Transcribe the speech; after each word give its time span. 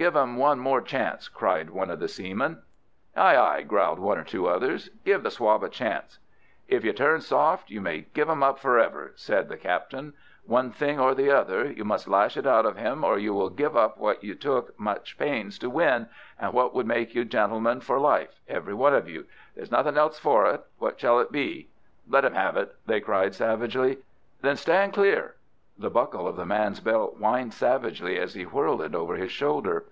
"Give 0.00 0.16
him 0.16 0.38
one 0.38 0.60
more 0.60 0.80
chance!" 0.80 1.28
cried 1.28 1.68
one 1.68 1.90
of 1.90 1.98
the 2.00 2.08
seamen. 2.08 2.62
"Aye, 3.14 3.36
aye," 3.36 3.60
growled 3.64 3.98
one 3.98 4.16
or 4.16 4.24
two 4.24 4.46
others. 4.48 4.88
"Give 5.04 5.22
the 5.22 5.30
swab 5.30 5.62
a 5.62 5.68
chance!" 5.68 6.18
"If 6.68 6.86
you 6.86 6.94
turn 6.94 7.20
soft, 7.20 7.68
you 7.68 7.82
may 7.82 8.06
give 8.14 8.26
them 8.26 8.42
up 8.42 8.58
for 8.58 8.78
ever," 8.78 9.12
said 9.16 9.50
the 9.50 9.58
captain. 9.58 10.14
"One 10.46 10.70
thing 10.70 10.98
or 10.98 11.14
the 11.14 11.30
other! 11.30 11.70
You 11.70 11.84
must 11.84 12.08
lash 12.08 12.38
it 12.38 12.46
out 12.46 12.64
of 12.64 12.78
him; 12.78 13.04
or 13.04 13.18
you 13.18 13.34
may 13.50 13.54
give 13.56 13.76
up 13.76 13.98
what 13.98 14.24
you 14.24 14.34
took 14.34 14.72
such 14.82 15.18
pains 15.18 15.58
to 15.58 15.68
win 15.68 16.08
and 16.38 16.54
what 16.54 16.74
would 16.74 16.86
make 16.86 17.14
you 17.14 17.26
gentlemen 17.26 17.82
for 17.82 18.00
life—every 18.00 18.74
man 18.74 18.94
of 18.94 19.06
you. 19.06 19.26
There's 19.54 19.70
nothing 19.70 19.98
else 19.98 20.18
for 20.18 20.46
it. 20.46 20.62
Which 20.78 21.00
shall 21.00 21.20
it 21.20 21.30
be?" 21.30 21.68
"Let 22.08 22.24
him 22.24 22.32
have 22.32 22.56
it," 22.56 22.74
they 22.86 23.00
cried, 23.02 23.34
savagely. 23.34 23.98
"Then 24.40 24.56
stand 24.56 24.94
clear!" 24.94 25.34
The 25.78 25.88
buckle 25.88 26.28
of 26.28 26.36
the 26.36 26.44
man's 26.44 26.78
belt 26.80 27.16
whined 27.18 27.54
savagely 27.54 28.18
as 28.18 28.34
he 28.34 28.44
whirled 28.44 28.82
it 28.82 28.94
over 28.94 29.14
his 29.14 29.32
shoulder. 29.32 29.86